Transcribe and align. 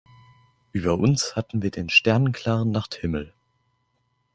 Über 0.71 0.97
uns 0.97 1.35
hatten 1.35 1.61
wir 1.61 1.69
den 1.69 1.87
sternenklaren 1.91 2.71
Nachthimmel. 2.71 3.35